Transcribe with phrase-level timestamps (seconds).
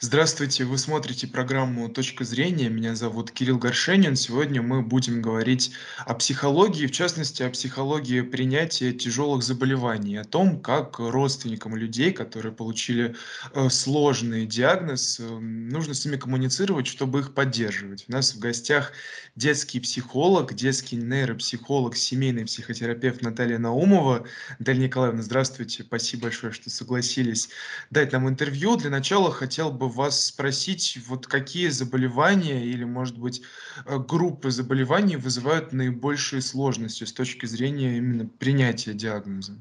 [0.00, 2.68] Здравствуйте, вы смотрите программу "Точка зрения".
[2.68, 4.14] Меня зовут Кирилл Горшенин.
[4.14, 5.72] Сегодня мы будем говорить
[6.06, 12.52] о психологии, в частности, о психологии принятия тяжелых заболеваний, о том, как родственникам людей, которые
[12.54, 13.16] получили,
[13.54, 18.04] э, сложный диагноз, эм, нужно с ними коммуницировать, чтобы их поддерживать.
[18.08, 18.92] У нас в гостях
[19.34, 24.26] детский психолог, детский нейропсихолог, семейный психотерапевт Наталья Наумова.
[24.60, 25.82] Наталья Николаевна, здравствуйте.
[25.82, 27.48] Спасибо большое, что согласились
[27.90, 28.76] дать нам интервью.
[28.76, 33.42] Для начала хотел бы вас спросить, вот какие заболевания или, может быть,
[33.86, 39.54] э, группы заболеваний вызывают наибольшие сложности с точки зрения именно принятия диагноза?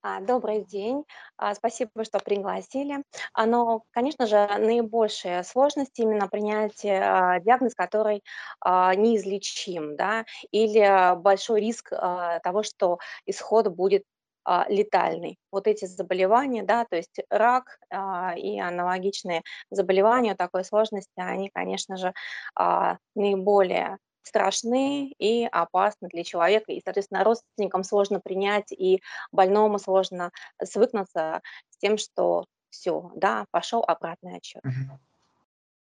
[0.00, 1.04] А, добрый день.
[1.36, 3.02] А, спасибо, что пригласили.
[3.32, 8.22] А, но, конечно же, наибольшая сложность именно принятия а, диагноз, который
[8.64, 14.04] неизлечим, да, или большой риск того, что исход будет
[14.68, 15.38] летальный.
[15.52, 21.96] Вот эти заболевания, да, то есть рак а, и аналогичные заболевания такой сложности, они, конечно
[21.96, 22.12] же,
[22.54, 26.72] а, наиболее страшны и опасны для человека.
[26.72, 29.00] И, соответственно, родственникам сложно принять, и
[29.32, 30.30] больному сложно
[30.62, 31.40] свыкнуться
[31.70, 34.62] с тем, что все, да, пошел обратный отчет.
[34.64, 34.98] Мгм.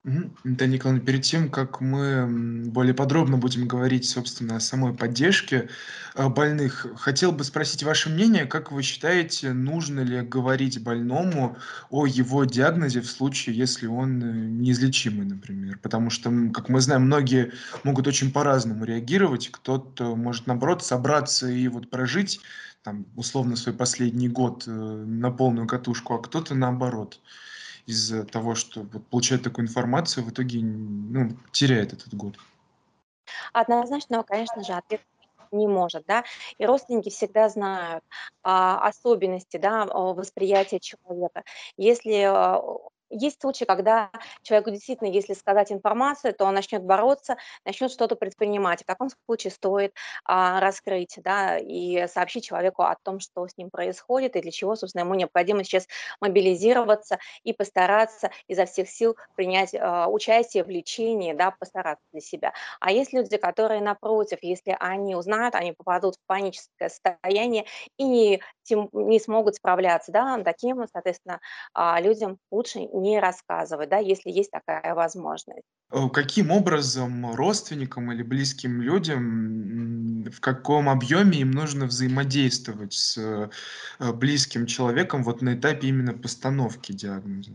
[0.05, 0.36] Мгм.
[0.42, 2.27] Наталья Николаевна, перед тем, как мы
[2.70, 5.69] более подробно будем говорить, собственно, о самой поддержке
[6.17, 11.56] э, больных, хотел бы спросить ваше мнение, как вы считаете, нужно ли говорить больному
[11.89, 15.78] о его диагнозе в случае, если он э, неизлечимый, например?
[15.81, 17.53] Потому что, как мы знаем, многие
[17.84, 19.50] могут очень по-разному реагировать.
[19.53, 22.41] Кто-то может, наоборот, собраться и вот прожить
[22.83, 27.20] там, условно, свой последний год э, на полную катушку, а кто-то наоборот
[27.86, 32.36] из-за того, что вот получает такую информацию, в итоге, ну, теряет этот год.
[33.52, 35.00] Однозначно, конечно же, ответ
[35.52, 36.25] не может, да.
[36.58, 38.03] И родственники всегда знают,
[38.42, 41.44] а, особенности, да, восприятия человека.
[41.77, 42.62] Если, а,
[43.12, 44.10] есть случаи, когда
[44.42, 48.82] человеку действительно, если сказать информацию, то он начнет бороться, начнет что-то предпринимать.
[48.82, 53.70] В таком случае стоит, а, раскрыть, да, и сообщить человеку о том, что с ним
[53.70, 55.87] происходит и для чего, собственно, ему необходимо сейчас
[56.20, 62.53] мобилизироваться и постараться изо всех сил принять, а, участие в лечении, да, постараться для себя.
[62.81, 67.66] А есть люди, которые, напротив, если они узнают, они попадут в паническое состояние
[67.97, 70.38] и не тем не смогут справляться, да.
[70.44, 71.41] Таким, соответственно,
[71.75, 75.64] а, людям лучше не рассказывать, да, если есть такая возможность.
[75.90, 84.12] Э, каким образом родственникам или близким людям, в каком объеме им нужно взаимодействовать с, э,
[84.12, 87.52] близким человеком вот на этапе именно постановки диагноза?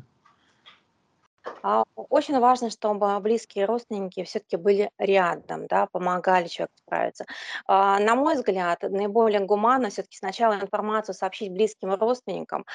[1.63, 7.25] А, очень важно, чтобы близкие родственники все-таки были рядом, да, помогали человеку справиться.
[7.65, 12.65] А, на мой взгляд, наиболее гуманно все-таки сначала информацию сообщить близким родственникам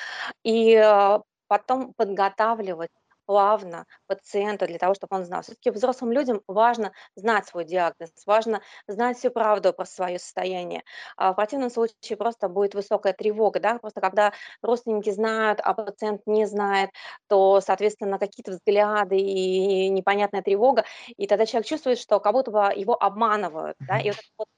[0.43, 1.19] и э,
[1.53, 2.89] потом подготавливать
[3.27, 5.43] плавно пациента для того, чтобы он знал.
[5.43, 10.83] Все-таки взрослым людям важно знать свой диагноз, важно знать всю правду про свое состояние.
[11.19, 14.33] А в противном случае просто будет высокая тревога, да, просто когда
[14.63, 16.89] родственники знают, а пациент не знает,
[17.29, 20.85] то, соответственно, какие-то взгляды и непонятная тревога,
[21.19, 24.49] и тогда человек чувствует, что как будто бы его обманывают, да, и вот вот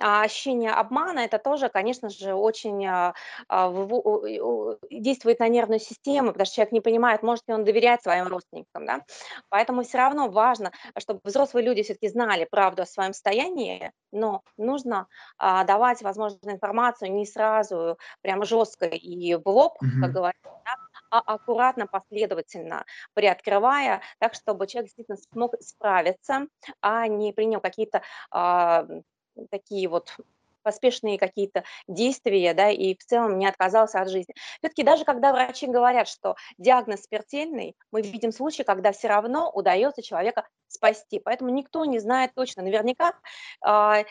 [0.00, 3.14] а, ощущение обмана- это тоже, конечно же, очень, а,
[3.48, 3.70] а,
[4.90, 8.86] действует на нервную систему, потому что человек не понимает, может ли он доверять своим родственникам,
[8.86, 9.02] да.
[9.50, 15.06] Поэтому всё равно важно, чтобы взрослые люди всё-таки знали правду о своем состоянии, но нужно,
[15.38, 20.12] а, давать, возможно, информацию не сразу, прямо жестко и в лоб, как Мгм.
[20.12, 22.84] говорится, да, а аккуратно, последовательно
[23.14, 26.46] приоткрывая, так, чтобы человек действительно смог справиться,
[26.82, 28.02] а не принял какие-то,
[29.50, 30.16] такие вот
[30.64, 34.34] поспешные какие-то действия, да, и в целом не отказался от жизни.
[34.60, 40.02] Всё-таки даже когда врачи говорят, что диагноз смертельный, мы видим случаи, когда всё равно удается
[40.02, 41.20] человека спасти.
[41.20, 43.14] Поэтому никто не знает точно наверняка,
[43.62, 44.04] а,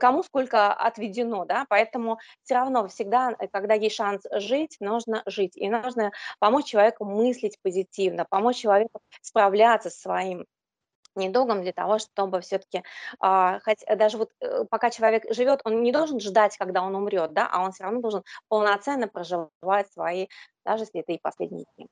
[0.00, 1.66] кому сколько отведено, да.
[1.68, 5.56] Поэтому всё равно всегда, когда есть шанс жить, нужно жить.
[5.56, 10.44] И нужно помочь человеку мыслить позитивно, помочь человеку справляться со своим
[11.18, 12.82] недугом для того, чтобы всё-таки,
[13.20, 17.32] а, хоть даже вот, э, пока человек живет, он не должен ждать, когда он умрет,
[17.34, 20.28] да, а он всё равно должен полноценно проживать свои,
[20.64, 21.88] даже если это и последние дни.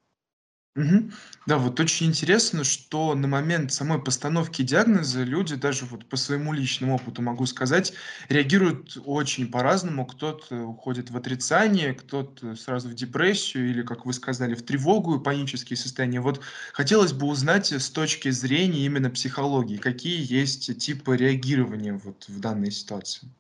[0.77, 1.11] Мгм.
[1.47, 6.53] Да, вот очень интересно, что на момент самой постановки диагноза люди, даже вот по своему
[6.53, 7.95] личному опыту могу сказать,
[8.29, 10.05] реагируют очень по-разному.
[10.05, 15.23] Кто-то уходит в отрицание, кто-то сразу в депрессию или, как вы сказали, в тревогу и
[15.25, 16.21] панические состояния.
[16.21, 16.43] Вот
[16.75, 22.71] хотелось бы узнать, с точки зрения именно психологии, какие есть типы реагирования вот в данной
[22.71, 23.33] ситуации?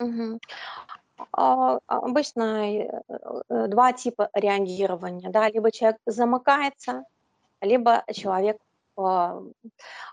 [0.00, 0.38] Мгм.
[1.32, 3.02] А, обычно, э,
[3.48, 5.48] э, 2 типа реагирования, да.
[5.50, 7.04] Либо человек замыкается,
[7.60, 8.58] либо человек,
[8.96, 9.40] а,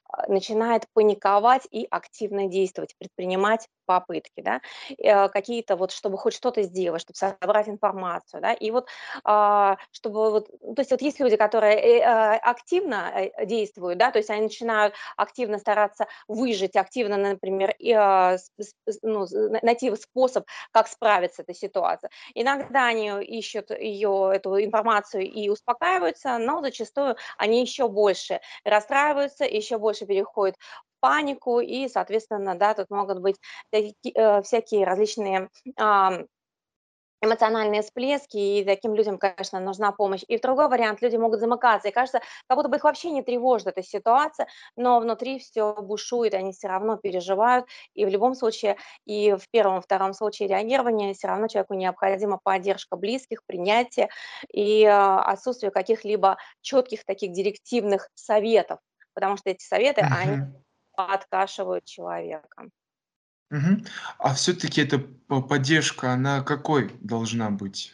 [0.09, 4.61] а, начинает паниковать и активно действовать, предпринимать попытки, да.
[4.97, 8.53] Э, какие-то вот, чтобы хоть что-то сделать, чтобы собрать информацию, да.
[8.53, 8.87] И вот,
[9.23, 13.97] а, чтобы вот, ну, то есть вот есть люди, которые, э, а, активно, э, действуют,
[13.97, 18.37] да, то есть они начинают активно стараться выжить, активно, например, а,
[19.01, 19.25] ну,
[19.63, 22.11] найти способ, как справиться с этой ситуацией.
[22.33, 29.77] Иногда они ищут ее, эту информацию и успокаиваются, но зачастую они еще больше расстраиваются, еще
[29.77, 30.55] больше переходят
[31.05, 33.37] панику и, соответственно, да, тут могут быть
[33.73, 35.49] э, всякие различные,
[37.23, 40.23] эмоциональные всплески, и таким людям, конечно, нужна помощь.
[40.29, 43.67] И другой вариант: люди могут замыкаться, и кажется, как будто бы их вообще не тревожит
[43.67, 44.47] эта ситуация,
[44.77, 47.65] но внутри всё бушует, они всё равно переживают.
[47.95, 52.97] И в любом случае, и в первом, втором случае реагирования всё равно человеку необходима поддержка
[52.97, 54.09] близких, принятие
[54.53, 58.79] и, а, отсутствие каких-либо четких таких директивных советов,
[59.15, 60.64] потому что эти советы, они Мгм.
[60.95, 62.69] Подкашивают человека.
[63.51, 63.85] Мгм.
[64.17, 67.93] А всё-таки эта по поддержка, она какой должна быть?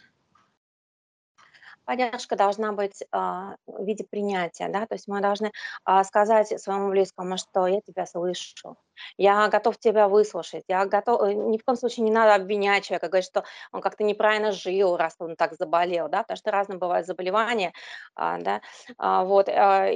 [1.88, 4.86] Поддержка должна быть, а, в виде принятия, да.
[4.86, 5.50] То есть мы должны,
[5.84, 8.76] а, сказать своему близкому, что: "Я тебя слышу,
[9.16, 13.08] я готов тебя выслушать, я готов" э, ни в коем случае не надо обвинять человека,
[13.08, 17.06] говорить, что он как-то неправильно жил, раз он так заболел, да, потому что разные бывают
[17.06, 17.72] заболевания,
[18.14, 18.60] а, да.
[18.98, 19.88] А, вот, а,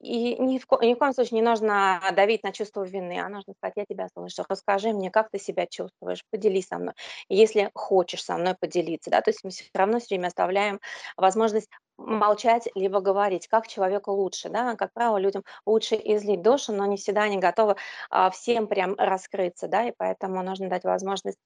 [0.00, 3.28] и ни в ко ни в коем случае не нужно давить на чувство вины, а
[3.28, 6.94] нужно сказать: "Я тебя слышу, расскажи мне, как ты себя чувствуешь, поделись со мной,
[7.28, 9.10] если хочешь со мной поделиться".
[9.10, 10.80] Да, то есть мы всё равно всё время оставляем
[11.16, 14.74] возможность молчать либо говорить, как человеку лучше, да.
[14.76, 17.76] Как правило, людям лучше излить душу, но не всегда они готовы,
[18.10, 21.38] а, всем прям раскрыться, да, и поэтому нужно дать возможность,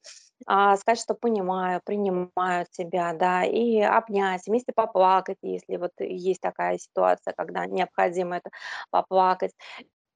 [0.47, 6.79] а, сказать, что понимаю, принимаю тебя, да, и обнять, вместе поплакать, если вот есть такая
[6.79, 8.51] ситуация, когда необходимо это
[8.91, 9.53] поплакать.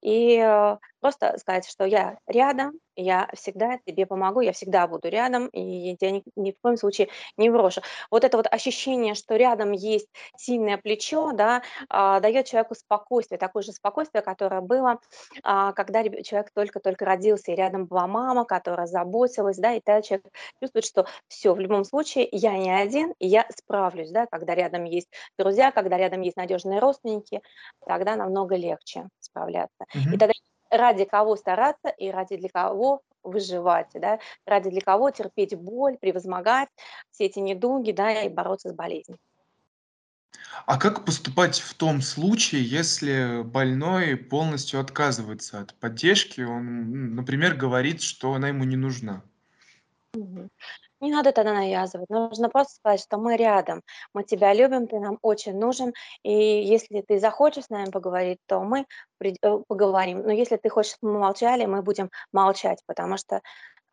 [0.02, 5.48] И, э, просто сказать, что я рядом, я всегда тебе помогу, я всегда буду рядом,
[5.48, 7.82] и я тя ни ни в коем случае не брошу.
[8.10, 13.62] Вот это вот ощущение, что рядом есть сильное плечо, да, а, даёт человеку спокойствие, такое
[13.64, 15.00] же спокойствие, которое было,
[15.42, 20.26] а, когда человек только-только родился, и рядом была мама, которая заботилась, да, и тогда человек
[20.62, 24.26] чувствует, что всё, в любом случае я не один, и я справлюсь, да.
[24.26, 25.08] Когда рядом есть
[25.38, 27.42] друзья, когда рядом есть надежные родственники,
[27.86, 29.84] тогда намного легче справляться.
[30.10, 30.18] И Мгм.
[30.18, 30.32] тогда
[30.76, 36.68] ради кого стараться и ради для кого выживать, да, ради для кого терпеть боль, превозмогать
[37.10, 39.18] все эти недуги, да, и бороться с болезнью.
[40.66, 46.40] А как поступать в том случае, если больной полностью отказывается от поддержки?
[46.40, 49.22] Он, например, говорит, что она ему не нужна.
[51.00, 53.82] Не надо тогда навязывать, нужно просто сказать, что мы рядом,
[54.14, 58.60] мы тебя любим, ты нам очень нужен, и если ты захочешь с нами поговорить, то
[58.60, 58.86] мы
[59.22, 59.32] э,
[59.68, 60.22] поговорим.
[60.22, 63.40] Но если ты хочешь, чтобы мы молчали, мы будем молчать, потому что,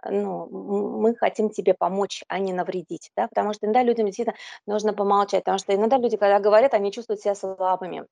[0.06, 3.28] ну, м мы хотим тебе помочь, а не навредить, да.
[3.30, 4.38] Потому что иногда людям действительно
[4.68, 8.06] нужно помолчать, потому что иногда люди, когда говорят, они чувствуют себя слабыми,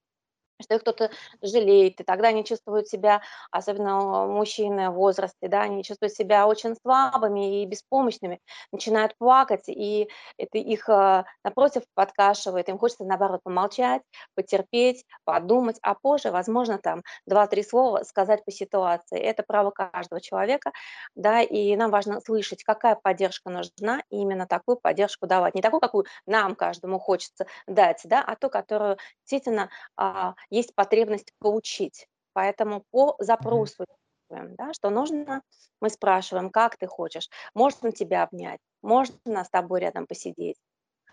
[0.62, 1.12] что их кто-то
[1.42, 3.22] жалеет, и тогда они чувствуют себя,
[3.52, 8.40] особенно мужчины в возрасте, да, они чувствуют себя очень слабыми и беспомощными,
[8.72, 12.70] начинают плакать, и это их, а, напротив, подкашивает.
[12.70, 14.02] Им хочется, наоборот, помолчать,
[14.36, 19.20] потерпеть, подумать, а позже, возможно, там 2-3 слова сказать по ситуации.
[19.20, 20.72] Это право каждого человека,
[21.16, 25.56] да, и нам важно слышать, какая поддержка нужна, и именно такую поддержку давать.
[25.56, 31.34] Не такую, какую нам каждому хочется дать, да, а ту, которую действительно, а, есть потребность
[31.40, 32.08] получить.
[32.34, 33.86] Поэтому по запросу
[34.30, 34.74] да.
[34.74, 35.42] Что нужно,
[35.82, 37.30] мы спрашиваем: "Как ты хочешь?
[37.54, 38.60] Можно тебя обнять?
[38.82, 40.58] Можно с тобой рядом посидеть?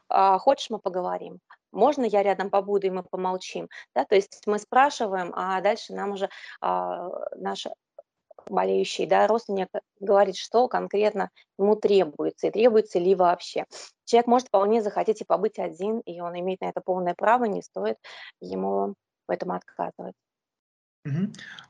[0.09, 1.40] А, хочешь, мы поговорим?
[1.73, 6.12] Можно я рядом побуду, и мы помолчим?" Да, то есть мы спрашиваем, а дальше нам
[6.12, 6.28] уже,
[6.61, 7.66] а, наш
[8.49, 9.69] болеющий, да, родственник
[10.00, 13.64] говорит, что конкретно ему требуется, и требуется ли вообще.
[14.05, 17.62] Человек может вполне захотеть и побыть один, и он имеет на это полное право, не
[17.62, 17.99] стоит
[18.40, 18.95] ему
[19.28, 20.14] в этом отказывать.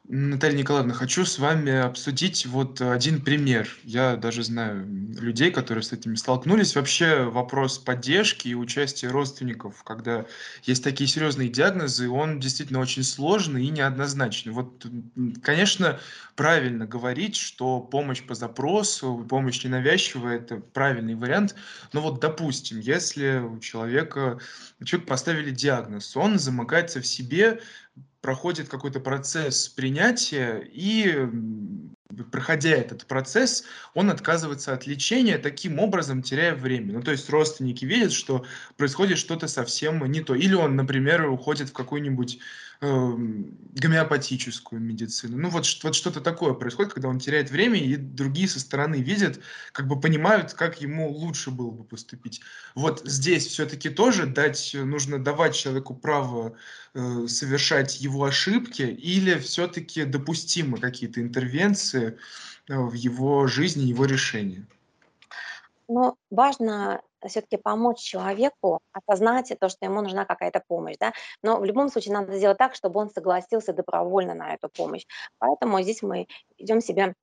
[0.09, 3.69] Наталья Николаевна, хочу с вами обсудить вот 1 пример.
[3.83, 4.87] Я даже знаю,
[5.21, 6.77] людей, которые с этим столкнулись.
[6.77, 10.27] Вообще вопрос поддержки и участия родственников, когда
[10.63, 14.53] есть такие серьезные диагнозы, он действительно очень сложный и неоднозначный.
[14.53, 14.87] Вот,
[15.43, 15.99] конечно,
[16.37, 21.57] правильно говорить, что помощь по запросу, помощь ненавязчивая- это правильный вариант.
[21.93, 24.39] Но вот, допустим, если у человека
[24.85, 27.61] человеку поставили диагноз, он замыкается в себе,
[28.21, 31.29] проходит какой-то процесс принятия и,
[32.33, 36.95] проходя этот процесс, он отказывается от лечения, таким образом теряя время.
[36.95, 38.45] Ну, то есть родственники видят, что
[38.77, 40.35] происходит что-то совсем не то.
[40.35, 42.41] Или он, например, уходит в какую-нибудь,
[42.81, 45.37] гомеопатическую медицину.
[45.39, 49.41] Ну, вот вот что-то такое происходит, когда он теряет время, и другие со стороны видят,
[49.73, 52.41] как бы понимают, как ему лучше было бы поступить.
[52.75, 56.57] Вот здесь всё-таки тоже дать нужно давать человеку право,
[56.95, 62.19] э, совершать его ошибки или всё-таки допустимы какие-то интервенции,
[62.69, 64.67] э, в его жизни, его решения?
[65.89, 71.13] Но важно всё-таки помочь человеку осознать то, что ему нужна какая-то помощь, да.
[71.43, 75.05] Но в любом случае надо сделать так, чтобы он согласился добровольно на эту помощь.
[75.39, 76.27] Поэтому здесь мы
[76.59, 77.15] ведём себя,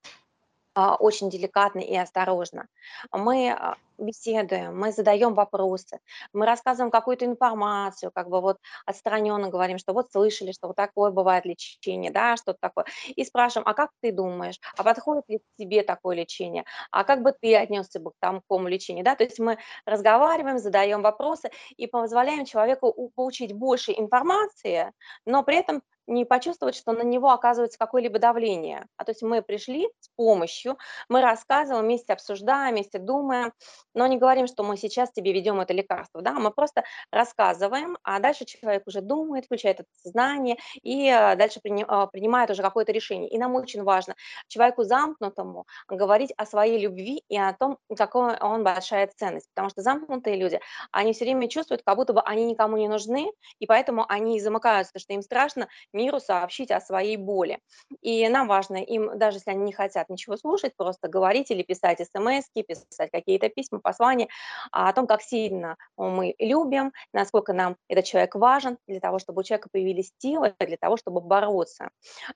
[0.76, 2.68] а, очень деликатно и осторожно.
[3.14, 6.00] Мы, а, беседуем, мы задаем вопросы,
[6.34, 11.12] мы рассказываем какую-то информацию, как бы вот отстраненно говорим, что вот слышали, что вот такое
[11.12, 12.86] бывает лечение, да, что-то такое.
[13.16, 16.66] И спрашиваем: "А как ты думаешь, а подходит ли тебе такое лечение?
[16.92, 21.02] А как бы ты отнесся бы к такому лечению?" Да, то есть мы разговариваем, задаем
[21.02, 24.92] вопросы и позволяем человеку получить больше информации,
[25.26, 28.88] но при этом не почувствовать, что на него оказывается какое-либо давление.
[28.98, 33.54] А то есть мы пришли с помощью, мы рассказываем, вместе обсуждаем, вместе думаем,
[33.94, 36.34] но не говорим, что мы сейчас тебе введем это лекарство, да.
[36.34, 42.08] Мы просто рассказываем, а дальше человек уже думает, включает это сознание и, э, дальше а,
[42.08, 43.30] принимает уже какое-то решение.
[43.30, 44.16] И нам очень важно
[44.48, 49.48] человеку замкнутому говорить о своей любви и о том, какой он большая ценность.
[49.54, 50.60] Потому что замкнутые люди,
[50.92, 54.98] они всё время чувствуют, как будто бы они никому не нужны, и поэтому они замыкаются,
[55.00, 57.60] что им страшно миру сообщить о своей боли.
[58.02, 62.02] И нам важно им, даже если они не хотят ничего слушать, просто говорить или писать
[62.02, 64.30] эсэмэски, писать какие-то письма, послания
[64.72, 69.44] о том, как сильно мы любим, насколько нам этот человек важен, для того, чтобы у
[69.44, 71.90] человека появились силы для того, чтобы бороться.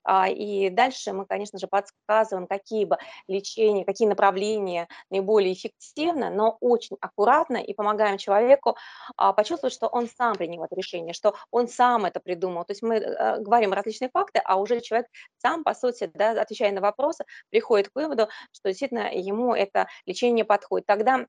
[0.03, 6.57] А, и дальше мы, конечно же, подсказываем, какие бы лечения, какие направления наиболее эффективны, но
[6.59, 8.77] очень аккуратно и помогаем человеку,
[9.15, 12.65] а, почувствовать, что он сам принял это решение, что он сам это придумал.
[12.65, 16.71] То есть мы, э, говорим различные факты, а уже человек сам, по сути, да, отвечая
[16.71, 20.85] на вопросы, приходит к выводу, что действительно ему это лечение подходит.
[20.87, 21.25] Тогда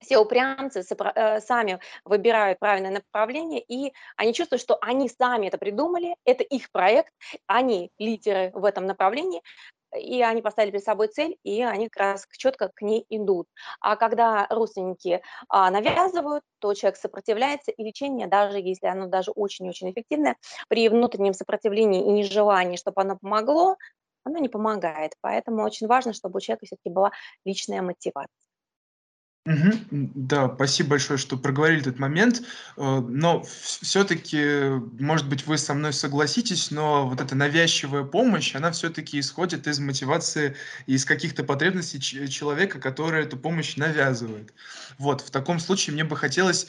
[0.00, 0.80] все упрямцы
[1.14, 6.70] э, сами выбирают правильное направление, и они чувствуют, что они сами это придумали, это их
[6.70, 7.12] проект,
[7.46, 9.42] они лидеры в этом направлении,
[9.98, 13.48] и они поставили перед собой цель, и они как раз чётко к ней идут.
[13.80, 19.90] А когда родственники, а, навязывают, то человек сопротивляется, и лечение, даже если оно даже очень-очень
[19.92, 20.36] эффективное,
[20.68, 23.76] при внутреннем сопротивлении и нежелании, чтоб оно помогло,
[24.24, 25.12] оно не помогает.
[25.22, 27.12] Поэтому очень важно, чтобы у человека всё-таки была
[27.44, 28.45] личная мотивация.
[29.46, 32.42] М, да, спасибо большое, что проговорили этот момент.
[32.76, 34.40] Э, но вс всё-таки,
[34.98, 39.78] может быть, вы со мной согласитесь, но вот эта навязчивая помощь, она всё-таки исходит из
[39.78, 44.52] мотивации, из каких-то потребностей человека, который эту помощь навязывает.
[44.98, 46.66] Вот, в таком случае мне бы хотелось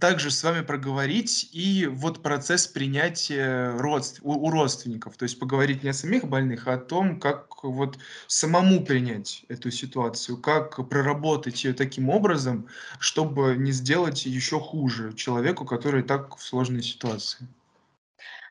[0.00, 5.16] также с вами проговорить и вот процесс принятия родств у у родственников.
[5.18, 9.70] То есть поговорить не о самих больных, а о том, как вот самому принять эту
[9.70, 12.68] ситуацию, как проработать её таким образом,
[13.00, 17.48] чтобы не сделать ещё хуже человеку, который так в сложной ситуации.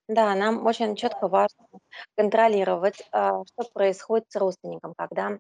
[0.10, 1.66] Да, нам очень четко важно
[2.18, 5.38] контролировать, а, что происходит с родственником, когда,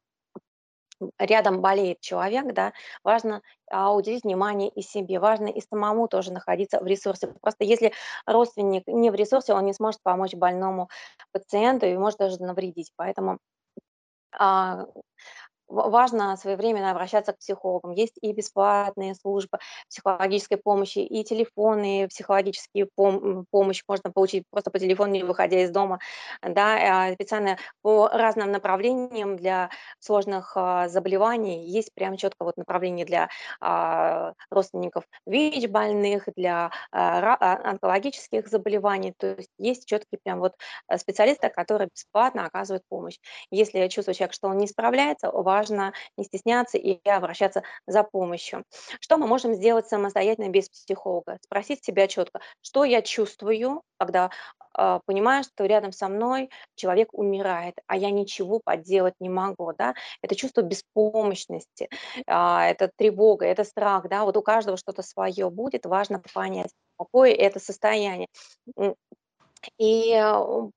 [1.19, 2.73] рядом болеет человек, да.
[3.03, 3.41] Важно,
[3.71, 7.27] а, уделить внимание и себе, важно и самому тоже находиться в ресурсе.
[7.41, 7.93] Просто если
[8.27, 10.89] родственник не в ресурсе, он не сможет помочь больному
[11.33, 12.91] пациенту и может даже навредить.
[12.97, 13.39] Поэтому,
[14.33, 14.87] а,
[15.69, 17.91] важно своевременно обращаться к психологам.
[17.91, 19.59] Есть и бесплатные службы
[19.89, 25.71] психологической помощи, и телефонные психологические пом помощь можно получить просто по телефону, не выходя из
[25.71, 25.99] дома,
[26.41, 27.09] да.
[27.09, 33.29] А, специально по разным направлениям для сложных, а, заболеваний есть прям четко вот направление для,
[33.61, 37.35] а, родственников ВИЧ-больных, для, а,
[37.69, 39.13] онкологических заболеваний.
[39.17, 40.53] То есть есть четкие прям вот,
[40.87, 43.17] э, специалисты, которые бесплатно оказывают помощь.
[43.51, 45.58] Если чувствует человек, что он не справляется, важно
[46.17, 48.63] не стесняться и обращаться за помощью.
[49.01, 51.37] Что мы можем сделать самостоятельно без психолога?
[51.43, 54.29] Спросить себя четко: "Что я чувствую, когда,
[54.73, 59.95] а, понимаю, что рядом со мной человек умирает, а я ничего поделать не могу?" Да.
[60.21, 61.89] Это чувство беспомощности,
[62.27, 64.23] а, это тревога, это страх, да.
[64.25, 68.27] Вот у каждого что-то свое будет, важно понять, какое это состояние.
[69.79, 70.71] И, м,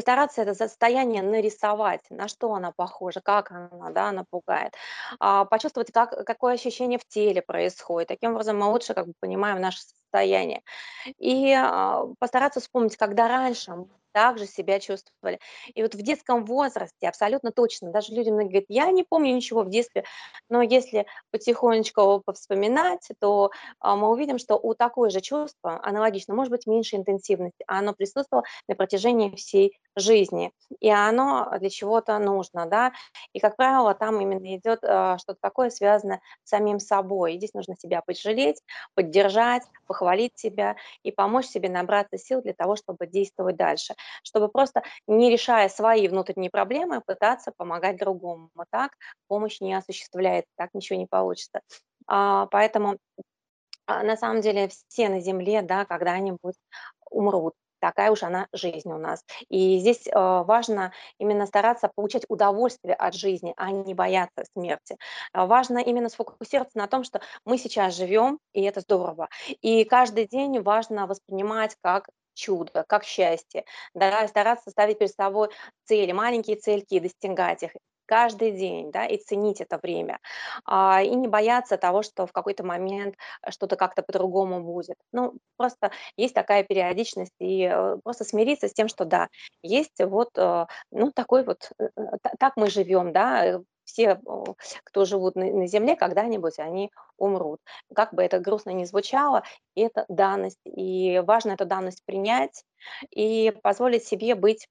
[0.00, 4.74] постараться это состояние нарисовать, на что оно похоже, как оно, да, оно пугает.
[5.18, 8.08] А, почувствовать, как какое ощущение в теле происходит.
[8.08, 10.62] Таким образом мы лучше как бы понимаем наше состояние.
[11.18, 13.72] И, а, постараться вспомнить, когда раньше
[14.12, 15.40] так же себя чувствовали.
[15.74, 19.62] И вот в детском возрасте абсолютно точно, даже люди многие говорят: "Я не помню ничего
[19.62, 20.04] в детстве".
[20.48, 26.50] Но если потихонечку повспоминать, то, а, мы увидим, что у такое же чувство аналогично, может
[26.50, 32.66] быть, меньшей интенсивности, а оно присутствовало на протяжении всей жизни, и оно для чего-то нужно,
[32.66, 32.92] да.
[33.32, 37.34] И, как правило, там именно идет, а, что-то такое, связанное с самим собой.
[37.34, 38.62] И здесь нужно себя пожалеть,
[38.94, 44.82] поддержать, похвалить себя и помочь себе набраться сил для того, чтобы действовать дальше чтобы просто,
[45.06, 48.50] не решая свои внутренние проблемы, пытаться помогать другому.
[48.70, 48.92] Так
[49.28, 51.60] помощь не осуществляется, так ничего не получится.
[52.06, 52.96] А, поэтому,
[53.86, 56.56] а, на самом деле все на земле, да, когда-нибудь
[57.10, 57.54] умрут.
[57.80, 59.24] Такая уж она жизнь у нас.
[59.48, 64.96] И здесь, а, важно именно стараться получать удовольствие от жизни, а не бояться смерти.
[65.32, 69.28] А, важно именно сфокусироваться на том, что мы сейчас живем, и это здорово.
[69.62, 75.48] И каждый день важно воспринимать как чудо, как счастье, да, стараться ставить перед собой
[75.84, 77.72] цели, маленькие цельки, достигать их
[78.10, 80.18] каждый день, да, и ценить это время,
[80.64, 83.14] а, и не бояться того, что в какой-то момент
[83.50, 84.96] что-то как-то по-другому будет.
[85.12, 89.28] Ну, просто есть такая периодичность, и э, просто смириться с тем, что да,
[89.62, 94.20] есть вот, э, ну, такой вот, э, э, та- так мы живем, да, э, все,
[94.84, 97.60] кто живут на Земле, когда-нибудь они умрут.
[97.94, 99.42] Как бы это грустно ни звучало,
[99.76, 102.64] это данность, и важно эту данность принять
[103.10, 104.68] и позволить себе быть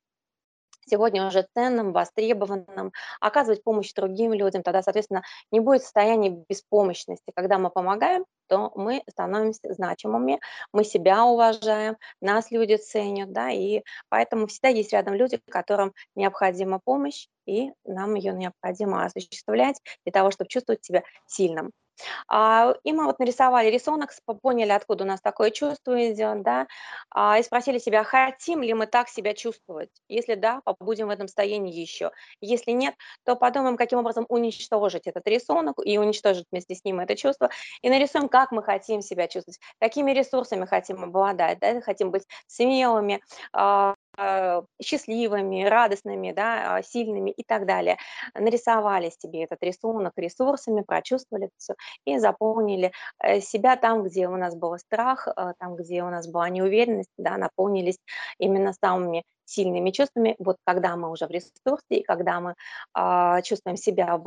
[0.90, 7.32] сегодня уже ценным, востребованным, оказывать помощь другим людям, тогда, соответственно, не будет состояния беспомощности.
[7.36, 10.40] Когда мы помогаем, то мы становимся значимыми,
[10.74, 16.80] мы себя уважаем, нас люди ценят, да, и поэтому всегда есть рядом люди, которым необходима
[16.84, 21.72] помощь, и нам ее необходимо осуществлять для того, чтобы чувствовать себя сильным.
[22.28, 26.68] А, и мы вот нарисовали рисунок, поняли, откуда у нас такое чувство идет, да,
[27.12, 29.90] а, и спросили себя, хотим ли мы так себя чувствовать.
[30.08, 32.12] Если да, побудем в этом состоянии еще.
[32.42, 37.16] Если нет, то подумаем, каким образом уничтожить этот рисунок и уничтожить вместе с ним это
[37.16, 37.50] чувство,
[37.82, 43.22] и нарисуем, как мы хотим себя чувствовать, какими ресурсами хотим обладать, да, хотим быть смелыми,
[43.54, 43.96] а,
[44.82, 47.98] счастливыми, радостными, да, а, сильными и так далее.
[48.36, 51.74] Нарисовали себе этот рисунок ресурсами, прочувствовали это всё
[52.06, 52.92] и заполнили,
[53.24, 57.10] э, себя там, где у нас был страх, э, там, где у нас была неуверенность,
[57.18, 57.98] да, наполнились
[58.40, 60.36] именно самыми сильными чувствами.
[60.40, 62.54] Вот когда мы уже в ресурсе и когда мы,
[62.94, 64.22] а, чувствуем себя в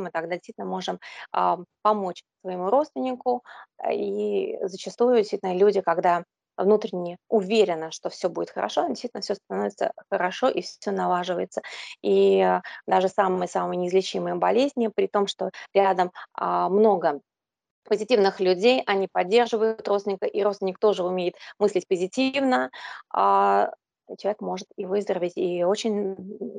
[0.00, 0.98] мы тогда действительно можем,
[1.32, 3.42] а, помочь своему родственнику.
[3.82, 6.24] Э, и зачастую действительно люди, когда
[6.56, 11.62] внутренне уверены, что все будет хорошо, действительно все становится хорошо и все налаживается.
[12.02, 17.20] И, э, даже самые-самые неизлечимые болезни, при том, что рядом, а, много
[17.84, 22.70] позитивных людей, они поддерживают родственника, и родственник тоже умеет мыслить позитивно,
[23.12, 23.72] а,
[24.18, 25.36] человек может и выздороветь.
[25.36, 26.16] И очень,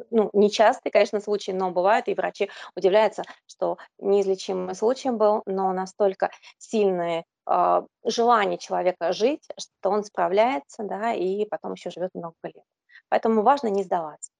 [0.10, 6.30] ну, нечастый, конечно, случай, но бывает, и врачи удивляются, что неизлечимый случай был, но настолько
[6.58, 12.64] сильное а, желание человека жить, что он справляется, да, и потом еще живет много лет.
[13.10, 14.32] Поэтому важно не сдаваться.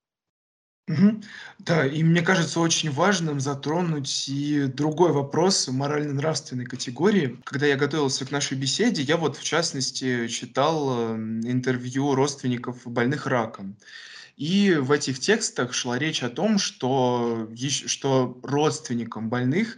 [0.88, 1.21] Мгм.
[1.60, 7.41] Да, и мне кажется очень важным затронуть и другой вопрос морально-нравственной категории.
[7.43, 13.28] Когда я готовился к нашей беседе, я вот, в частности, читал, м, интервью родственников больных
[13.28, 13.76] раком.
[14.38, 17.50] И в этих текстах шла речь о том, что
[17.88, 19.78] что родственникам больных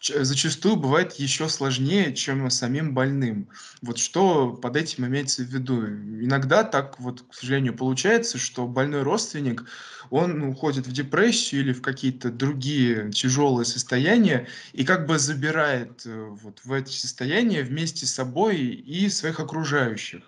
[0.00, 3.48] зачастую бывает еще сложнее, чем самим больным.
[3.82, 5.86] Вот что под этим имеется в виду?
[5.86, 9.64] Иногда так вот, к сожалению, получается, что больной родственник,
[10.10, 16.28] он уходит в депрессию или в какие-то другие тяжелые состояния и как бы забирает, э,
[16.30, 20.22] вот в эти состояния вместе с собой и своих окружающих.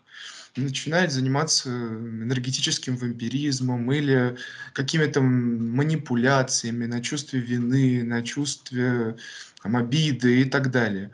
[0.57, 4.37] Начинает заниматься энергетическим вампиризмом или
[4.73, 9.17] какими-то, манипуляциями на чувстве вины, на чувстве,
[9.63, 11.13] там, обиды и так далее.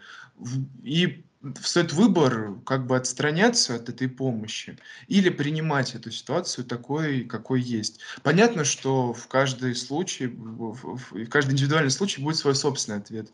[0.83, 1.23] И
[1.61, 8.01] встаёт выбор, как бы отстраняться от этой помощи или принимать эту ситуацию такой, какой есть.
[8.23, 13.33] Понятно, что в каждый случай, в каждый индивидуальный случай будет свой собственный ответ.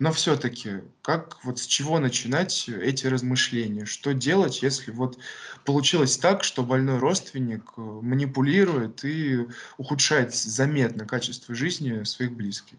[0.00, 3.84] Но всё-таки, как вот с чего начинать эти размышления?
[3.84, 5.18] Что делать, если вот
[5.66, 12.78] получилось так, что больной родственник, э, манипулирует и ухудшает заметно качество жизни своих близких?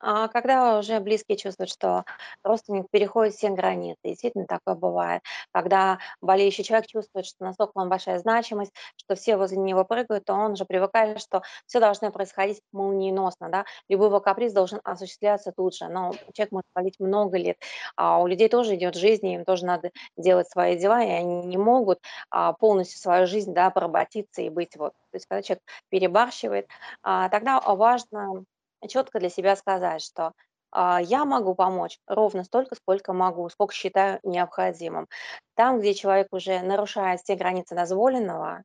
[0.00, 2.04] А когда уже близкие чувствуют, что
[2.42, 8.18] родственник переходит все границы, действительно такое бывает, когда болеющий человек чувствует, что настолько он большая
[8.18, 13.48] значимость, что все возле него прыгают, то он уже привыкает, что все должно происходить молниеносно,
[13.50, 17.56] да, любой его каприз должен осуществляться тут же, но человек может болеть много лет,
[17.96, 21.42] а у людей тоже идет жизнь, и им тоже надо делать свои дела, и они
[21.44, 24.92] не могут а, полностью свою жизнь, да, поработиться и быть вот.
[25.10, 26.68] То есть когда человек перебарщивает,
[27.02, 28.44] а, тогда важно
[28.88, 30.32] четко для себя сказать, что
[30.70, 35.08] а, я могу помочь ровно столько, сколько могу, сколько считаю необходимым.
[35.54, 38.62] Там, где человек уже нарушает все границы дозволенного,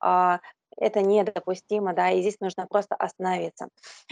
[0.00, 0.40] а,
[0.76, 3.68] это недопустимо, да, и здесь нужно просто остановиться.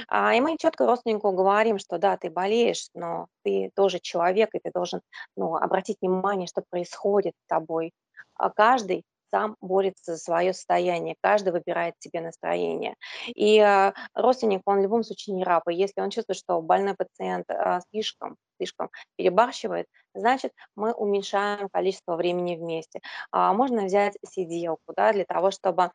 [0.09, 4.59] А, и мы четко родственнику говорим, что да, ты болеешь, но ты тоже человек, и
[4.59, 5.00] ты должен
[5.37, 7.92] ну, обратить внимание, что происходит с тобой.
[8.35, 12.95] А каждый сам борется за свое состояние, каждый выбирает себе настроение.
[13.35, 15.69] И а, родственник, он в любом случае не раб.
[15.69, 22.16] И если он чувствует, что больной пациент а, слишком, слишком перебарщивает, значит, мы уменьшаем количество
[22.16, 23.01] времени вместе.
[23.31, 25.90] А, можно взять сиделку, да, для того, чтобы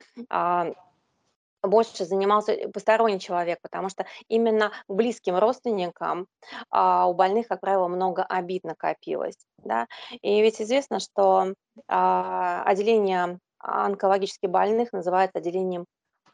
[1.68, 6.28] больше занимался э, посторонний человек, потому что именно к близким родственникам
[6.70, 9.38] а, у больных, как правило, много обид накопилось.
[9.64, 9.88] Да?
[10.22, 11.54] И ведь известно, что
[11.88, 15.86] а, отделение онкологически больных называется отделением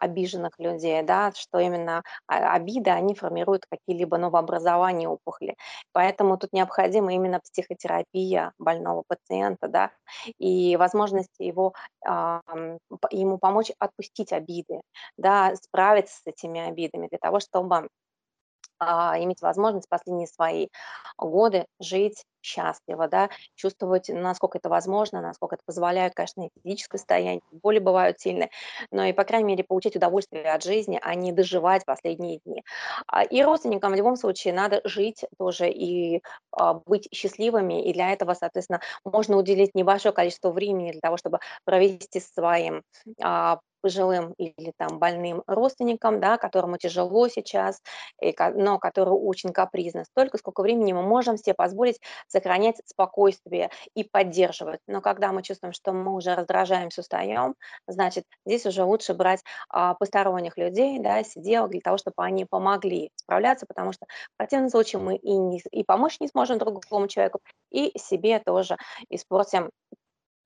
[0.02, 5.56] обиженных людей, да, что именно а, обиды, они формируют какие-либо новообразования опухоли.
[5.94, 9.92] Поэтому тут необходима именно психотерапия больного пациента, да,
[10.40, 14.82] и возможность его, п ему помочь отпустить обиды,
[15.18, 17.90] да, справиться с этими обидами для того, чтобы
[18.80, 20.68] а, иметь возможность последние свои
[21.18, 27.42] годы жить счастливо, да, чувствовать, насколько это возможно, насколько это позволяет, конечно, и физическое состояние,
[27.52, 28.50] боли бывают сильные,
[28.92, 32.64] но и, по крайней мере, получить удовольствие от жизни, а не доживать последние дни.
[33.08, 38.12] А, И родственникам в любом случае надо жить тоже и а, быть счастливыми, и для
[38.12, 42.84] этого, соответственно, можно уделить небольшое количество времени для того, чтобы провести своим
[43.22, 47.82] а, пожилым или там больным родственникам, да, которому тяжело сейчас,
[48.22, 52.00] и но который очень капризно, столько, сколько времени мы можем себе позволить
[52.32, 54.80] сохранять спокойствие и поддерживать.
[54.88, 57.56] Но когда мы чувствуем, что мы уже раздражаемся, устаем,
[57.88, 63.12] значит, здесь уже лучше брать а, посторонних людей, да, сиделок, для того, чтобы они помогли
[63.16, 67.40] справляться, потому что в противном случае мы и, не, и помочь не сможем другому человеку,
[67.70, 68.78] и себе тоже
[69.10, 69.70] испортим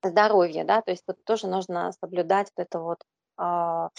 [0.02, 2.98] здоровье, да, то есть тут тоже нужно соблюдать вот это вот
[3.36, 3.90] а,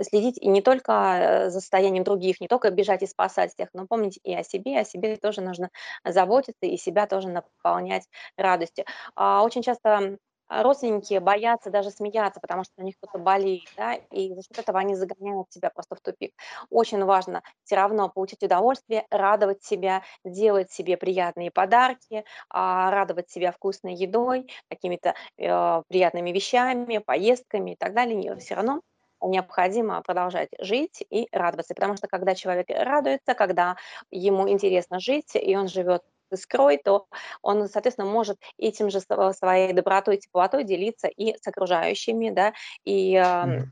[0.00, 3.86] следить и не только э, за состоянием других, не только бежать и спасать всех, но
[3.86, 5.70] помнить и о себе, о себе тоже нужно
[6.04, 8.84] заботиться и себя тоже наполнять радостью.
[9.16, 14.34] А, Очень часто родственники боятся даже смеяться, потому что у них кто-то болеет, да, и
[14.34, 16.34] за счет этого они загоняют себя просто в тупик.
[16.70, 23.50] Очень важно все равно получить удовольствие, радовать себя, делать себе приятные подарки, а, радовать себя
[23.52, 28.36] вкусной едой, какими-то э, приятными вещами, поездками и так далее.
[28.36, 28.82] Все равно
[29.30, 33.76] необходимо продолжать жить и радоваться, потому что когда человек радуется, когда
[34.10, 37.06] ему интересно жить, и он живет искрой, то
[37.42, 42.54] он, соответственно, может этим же сво своей добротой, теплотой делиться и с окружающими, да,
[42.84, 43.66] и, ам,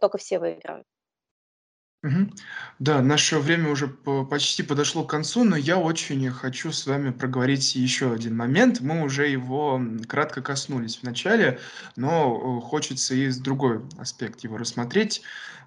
[0.00, 0.86] только все выиграют.
[2.04, 2.34] Мгм.
[2.80, 7.10] Да, наше время уже по почти подошло к концу, но я очень хочу с вами
[7.10, 8.80] проговорить еще один момент.
[8.82, 11.60] Мы уже его, кратко коснулись в начале,
[11.96, 15.22] но, э, хочется и с другой аспект его рассмотреть.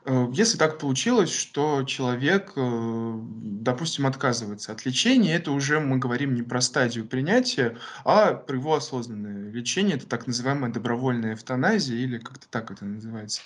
[0.07, 6.33] Э, если так получилось, что человек, э, допустим, отказывается от лечения, это уже мы говорим
[6.33, 9.97] не про стадию принятия, а про его осознанное лечение.
[9.97, 13.41] Это так называемая добровольная эвтаназия или как-то так это называется.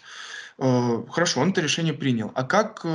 [0.59, 2.31] Э, хорошо, он это решение принял.
[2.35, 2.85] А как,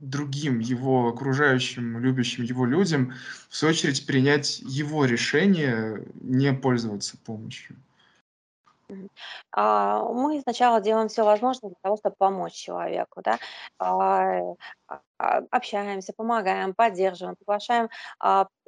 [0.00, 3.14] другим его окружающим, любящим его людям,
[3.48, 7.76] в свою очередь, принять его решение не пользоваться помощью?
[9.52, 13.38] А, мы сначала делаем все возможное для того, чтобы помочь человеку, да.
[13.78, 14.40] А,
[15.18, 17.88] а, общаемся, помогаем, поддерживаем, приглашаем,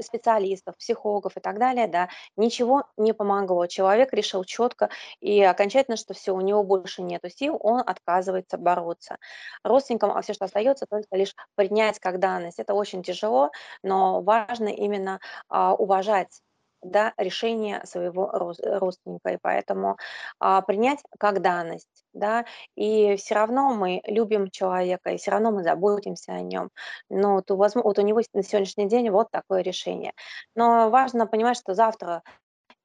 [0.01, 2.09] специалистов, психологов и так далее, да.
[2.37, 3.67] Ничего не помогло.
[3.67, 9.19] Человек решил четко и окончательно, что все у него больше нету сил, он отказывается бороться.
[9.65, 12.59] Родственникам, всё, что остается, только лишь принять как данность.
[12.59, 13.51] Это очень тяжело,
[13.83, 16.41] но важно именно, уважать,
[16.83, 19.31] да, решение своего родственника.
[19.31, 19.97] И поэтому
[20.39, 22.45] а, принять как данность, да.
[22.77, 26.71] И все равно мы любим человека, и все равно мы заботимся о нем.
[27.11, 30.13] Но вот у вот у него на сегодняшний день вот такое решение.
[30.55, 32.23] Но важно понимать, что завтра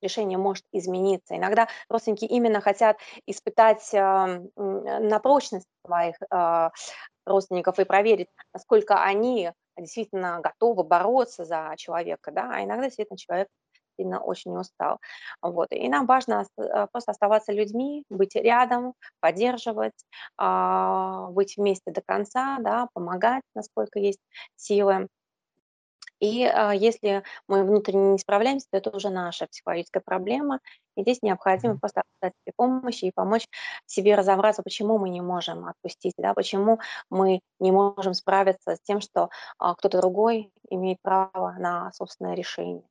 [0.01, 1.35] решение может измениться.
[1.37, 6.71] Иногда родственники именно хотят испытать, м, на прочность своих, а,
[7.25, 13.49] родственников и проверить, насколько они действительно готовы бороться за человека, да, а иногда действительно человек
[13.97, 14.99] сильно очень устал.
[15.41, 15.71] Вот.
[15.71, 19.93] И нам важно э, просто оставаться людьми, быть рядом, поддерживать,
[20.37, 24.19] а, быть вместе до конца, да, помогать, насколько есть
[24.55, 25.07] силы.
[26.19, 30.59] И, а, если мы внутренне не справляемся, то это уже наша психологическая проблема.
[30.95, 33.47] И здесь необходимо просто оказать себе помощь и помочь
[33.85, 36.79] себе разобраться, почему мы не можем отпустить, да, почему
[37.09, 39.29] мы не можем справиться с тем, что,
[39.59, 42.83] а, кто-то другой имеет право на собственное решение.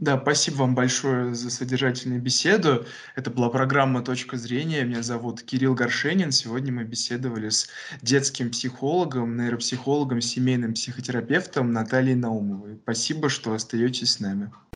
[0.00, 2.86] Да, спасибо вам большое за содержательную беседу.
[3.16, 4.84] Это была программа "Точка зрения".
[4.84, 6.30] Меня зовут Кирилл Горшенин.
[6.30, 7.68] Сегодня мы беседовали с
[8.00, 12.78] детским психологом, нейропсихологом, семейным психотерапевтом Натальей Наумовой.
[12.82, 14.52] Спасибо, что остаетесь с нами.